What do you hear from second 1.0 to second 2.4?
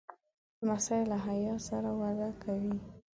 له حیا سره وده